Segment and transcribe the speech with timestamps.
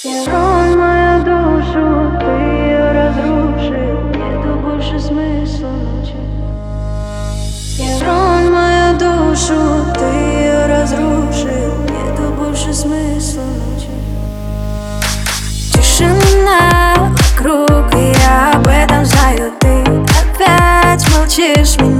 [0.00, 3.98] Сирон, моя душу, ты ее разрушил.
[4.14, 6.14] Нету больше смысла ночи
[7.76, 11.82] Сирон, мою душу, ты ее разрушил.
[11.82, 13.90] Нету больше смысла ночи
[15.72, 19.52] Тишина вокруг, и я об этом знаю.
[19.58, 19.82] Ты
[20.14, 21.97] опять молчишь меня.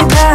[0.00, 0.27] it.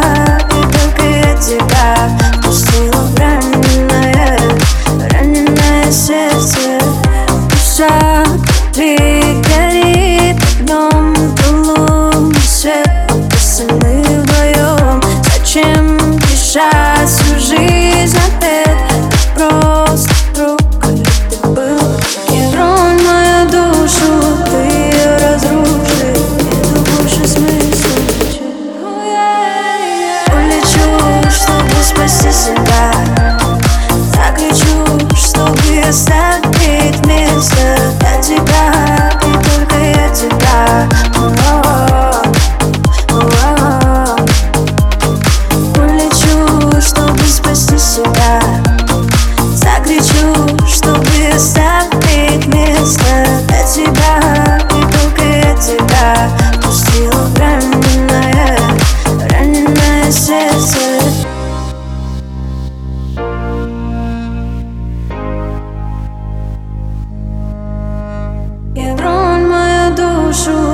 [70.34, 70.73] 树。